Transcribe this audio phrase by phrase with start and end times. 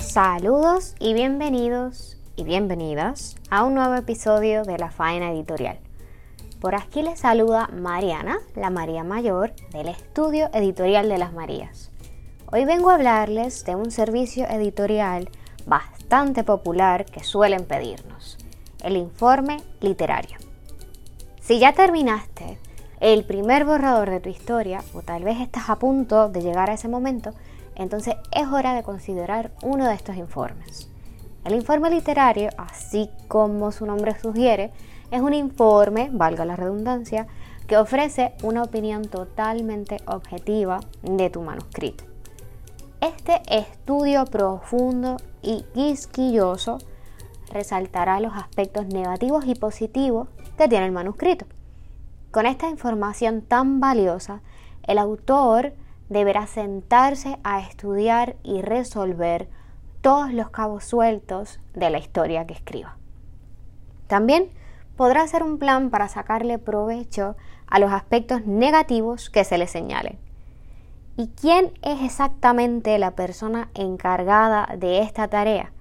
[0.00, 5.78] Saludos y bienvenidos y bienvenidas a un nuevo episodio de La Faena Editorial.
[6.60, 11.90] Por aquí les saluda Mariana, la María Mayor, del Estudio Editorial de las Marías.
[12.52, 15.30] Hoy vengo a hablarles de un servicio editorial
[15.64, 18.36] bastante popular que suelen pedirnos,
[18.82, 20.36] el informe literario.
[21.40, 22.58] Si ya terminaste
[23.00, 26.74] el primer borrador de tu historia, o tal vez estás a punto de llegar a
[26.74, 27.32] ese momento,
[27.74, 30.90] entonces es hora de considerar uno de estos informes.
[31.44, 34.70] El informe literario, así como su nombre sugiere,
[35.10, 37.26] es un informe, valga la redundancia,
[37.66, 42.04] que ofrece una opinión totalmente objetiva de tu manuscrito.
[43.00, 46.78] Este estudio profundo y quisquilloso
[47.50, 51.46] resaltará los aspectos negativos y positivos que tiene el manuscrito.
[52.30, 54.40] Con esta información tan valiosa,
[54.84, 55.74] el autor
[56.08, 59.48] deberá sentarse a estudiar y resolver
[60.00, 62.96] todos los cabos sueltos de la historia que escriba.
[64.06, 64.50] También
[64.96, 70.18] podrá hacer un plan para sacarle provecho a los aspectos negativos que se le señalen.
[71.16, 75.72] ¿Y quién es exactamente la persona encargada de esta tarea?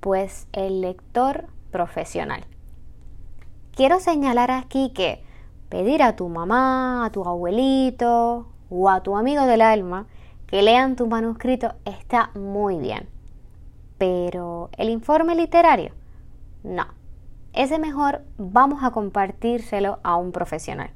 [0.00, 2.44] Pues el lector profesional.
[3.74, 5.22] Quiero señalar aquí que
[5.68, 10.06] pedir a tu mamá, a tu abuelito o a tu amigo del alma
[10.46, 13.08] que lean tu manuscrito está muy bien.
[13.98, 15.92] Pero el informe literario,
[16.62, 16.86] no.
[17.52, 20.90] Ese mejor vamos a compartírselo a un profesional.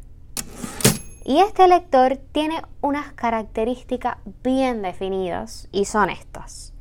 [1.24, 6.72] Y este lector tiene unas características bien definidas y son estas.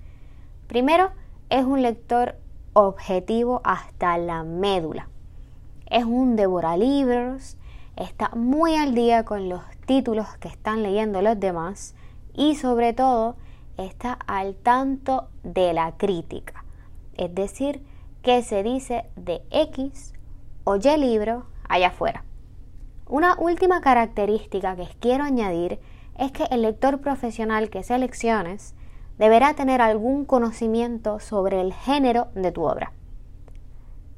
[0.68, 1.12] Primero,
[1.50, 2.36] es un lector
[2.74, 5.10] objetivo hasta la médula.
[5.86, 7.58] Es un devoralibros,
[7.96, 11.96] está muy al día con los títulos que están leyendo los demás
[12.34, 13.36] y sobre todo
[13.78, 16.64] está al tanto de la crítica,
[17.16, 17.84] es decir,
[18.22, 20.14] que se dice de X
[20.64, 22.24] o Y libro allá afuera.
[23.08, 25.80] Una última característica que quiero añadir
[26.18, 28.76] es que el lector profesional que selecciones
[29.18, 32.94] deberá tener algún conocimiento sobre el género de tu obra.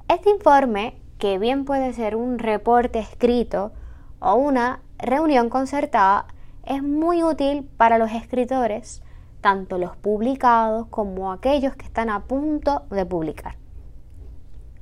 [0.07, 3.71] Este informe, que bien puede ser un reporte escrito
[4.19, 6.25] o una reunión concertada
[6.65, 9.01] es muy útil para los escritores,
[9.39, 13.55] tanto los publicados como aquellos que están a punto de publicar.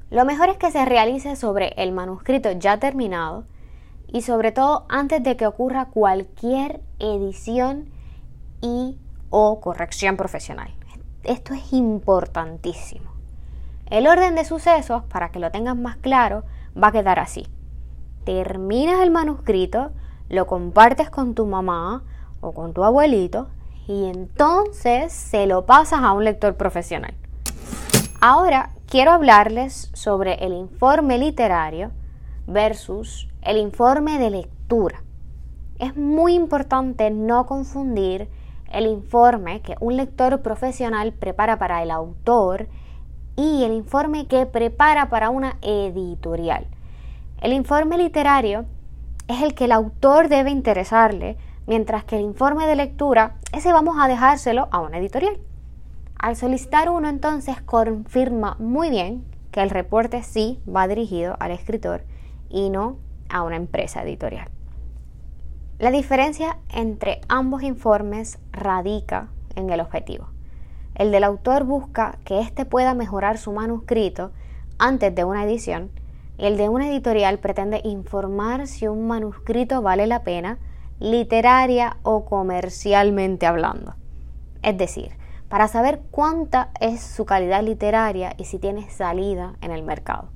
[0.09, 3.45] Lo mejor es que se realice sobre el manuscrito ya terminado
[4.07, 7.91] y sobre todo antes de que ocurra cualquier edición
[8.61, 8.97] y
[9.29, 10.73] o corrección profesional.
[11.23, 13.10] Esto es importantísimo.
[13.91, 16.45] El orden de sucesos, para que lo tengan más claro,
[16.81, 17.45] va a quedar así.
[18.23, 19.91] Terminas el manuscrito,
[20.29, 22.01] lo compartes con tu mamá
[22.39, 23.49] o con tu abuelito
[23.89, 27.13] y entonces se lo pasas a un lector profesional.
[28.21, 31.91] Ahora quiero hablarles sobre el informe literario
[32.47, 35.03] versus el informe de lectura.
[35.79, 38.29] Es muy importante no confundir
[38.71, 42.69] el informe que un lector profesional prepara para el autor
[43.35, 46.67] y el informe que prepara para una editorial.
[47.41, 48.65] El informe literario
[49.27, 53.97] es el que el autor debe interesarle, mientras que el informe de lectura, ese vamos
[53.99, 55.39] a dejárselo a una editorial.
[56.17, 62.03] Al solicitar uno entonces confirma muy bien que el reporte sí va dirigido al escritor
[62.49, 62.97] y no
[63.29, 64.49] a una empresa editorial.
[65.79, 70.27] La diferencia entre ambos informes radica en el objetivo.
[71.01, 74.29] El del autor busca que éste pueda mejorar su manuscrito
[74.77, 75.89] antes de una edición
[76.37, 80.59] el de una editorial pretende informar si un manuscrito vale la pena
[80.99, 83.95] literaria o comercialmente hablando.
[84.61, 85.11] Es decir,
[85.49, 90.29] para saber cuánta es su calidad literaria y si tiene salida en el mercado.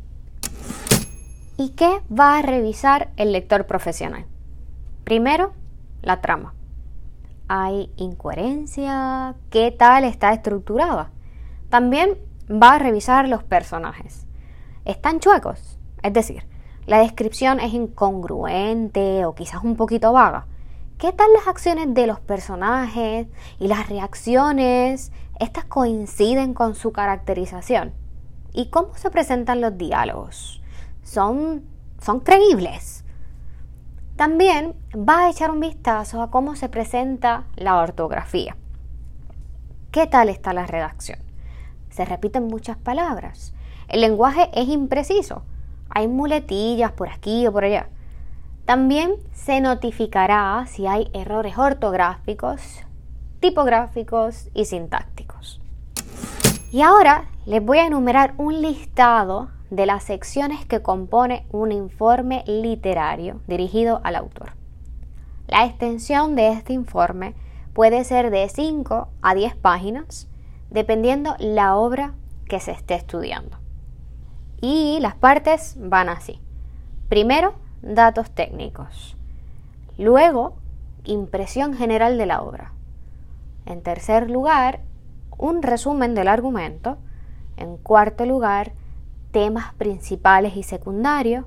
[1.57, 4.25] ¿Y qué va a revisar el lector profesional?
[5.03, 5.53] Primero,
[6.01, 6.54] la trama.
[7.47, 9.35] ¿Hay incoherencia?
[9.51, 11.11] ¿Qué tal está estructurada?
[11.69, 12.17] También
[12.51, 14.25] va a revisar los personajes.
[14.83, 15.77] ¿Están chuecos?
[16.01, 16.47] Es decir,
[16.87, 20.47] la descripción es incongruente o quizás un poquito vaga.
[20.97, 23.27] ¿Qué tal las acciones de los personajes
[23.59, 25.11] y las reacciones?
[25.39, 27.93] ¿Estas coinciden con su caracterización?
[28.53, 30.63] ¿Y cómo se presentan los diálogos?
[31.03, 31.63] ¿Son,
[32.01, 33.04] son creíbles?
[34.15, 38.55] También va a echar un vistazo a cómo se presenta la ortografía.
[39.91, 41.19] ¿Qué tal está la redacción?
[41.89, 43.53] Se repiten muchas palabras.
[43.87, 45.43] El lenguaje es impreciso
[45.89, 47.87] hay muletillas por aquí o por allá.
[48.65, 52.61] También se notificará si hay errores ortográficos,
[53.39, 55.61] tipográficos y sintácticos.
[56.71, 62.43] Y ahora les voy a enumerar un listado de las secciones que compone un informe
[62.47, 64.53] literario dirigido al autor.
[65.47, 67.35] La extensión de este informe
[67.73, 70.27] puede ser de 5 a 10 páginas,
[70.69, 72.13] dependiendo la obra
[72.47, 73.57] que se esté estudiando.
[74.61, 76.39] Y las partes van así.
[77.09, 79.15] Primero, datos técnicos.
[79.97, 80.55] Luego,
[81.03, 82.73] impresión general de la obra.
[83.65, 84.81] En tercer lugar,
[85.37, 86.97] un resumen del argumento.
[87.57, 88.73] En cuarto lugar,
[89.35, 91.43] temas principales y secundarios.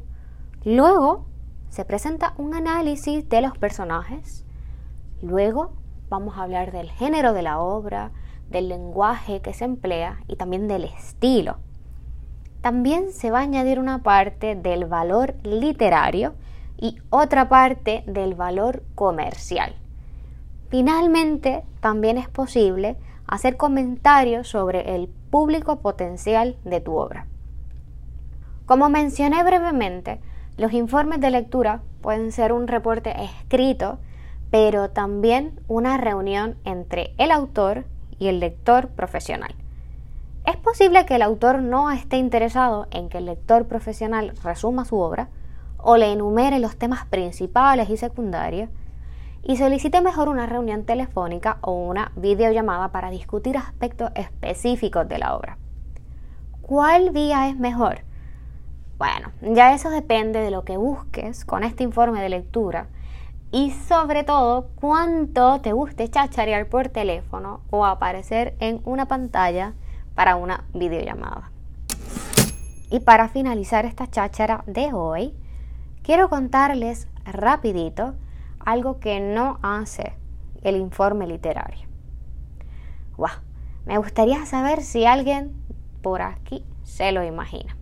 [0.62, 1.24] Luego,
[1.70, 4.44] se presenta un análisis de los personajes.
[5.22, 5.72] Luego,
[6.10, 8.12] vamos a hablar del género de la obra,
[8.50, 11.56] del lenguaje que se emplea y también del estilo
[12.60, 16.34] también se va a añadir una parte del valor literario
[16.76, 19.74] y otra parte del valor comercial.
[20.68, 22.96] Finalmente, también es posible
[23.26, 27.26] hacer comentarios sobre el público potencial de tu obra.
[28.68, 30.20] Como mencioné brevemente,
[30.58, 33.98] los informes de lectura pueden ser un reporte escrito,
[34.50, 37.86] pero también una reunión entre el autor
[38.18, 39.54] y el lector profesional.
[40.44, 44.98] Es posible que el autor no esté interesado en que el lector profesional resuma su
[44.98, 45.30] obra
[45.78, 48.68] o le enumere los temas principales y secundarios
[49.42, 55.34] y solicite mejor una reunión telefónica o una videollamada para discutir aspectos específicos de la
[55.34, 55.56] obra.
[56.60, 58.06] ¿Cuál vía es mejor?
[58.98, 62.88] Bueno, ya eso depende de lo que busques con este informe de lectura
[63.52, 69.74] y sobre todo cuánto te guste chacharear por teléfono o aparecer en una pantalla
[70.16, 71.52] para una videollamada.
[72.90, 75.32] Y para finalizar esta cháchara de hoy,
[76.02, 78.16] quiero contarles rapidito
[78.58, 80.14] algo que no hace
[80.62, 81.86] el informe literario.
[83.86, 85.52] me gustaría saber si alguien
[86.02, 87.77] por aquí se lo imagina.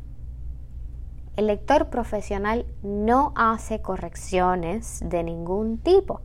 [1.36, 6.22] El lector profesional no hace correcciones de ningún tipo.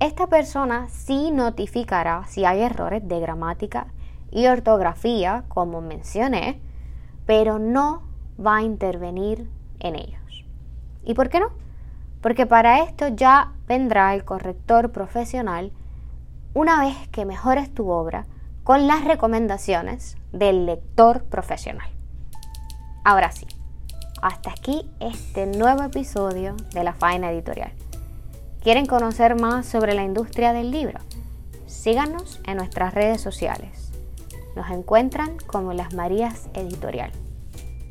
[0.00, 3.86] Esta persona sí notificará si hay errores de gramática
[4.32, 6.60] y ortografía, como mencioné,
[7.26, 8.02] pero no
[8.44, 9.48] va a intervenir
[9.78, 10.44] en ellos.
[11.04, 11.50] ¿Y por qué no?
[12.20, 15.70] Porque para esto ya vendrá el corrector profesional
[16.54, 18.26] una vez que mejores tu obra
[18.64, 21.88] con las recomendaciones del lector profesional.
[23.04, 23.46] Ahora sí,
[24.24, 27.72] hasta aquí este nuevo episodio de la Faena Editorial.
[28.62, 30.98] ¿Quieren conocer más sobre la industria del libro?
[31.66, 33.84] Síganos en nuestras redes sociales
[34.54, 37.10] nos encuentran como Las Marías Editorial.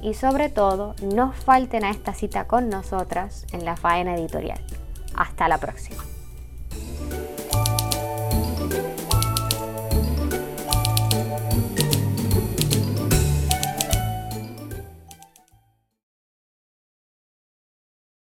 [0.01, 4.65] y sobre todo no falten a esta cita con nosotras en la faena editorial.
[5.15, 6.12] Hasta la próxima.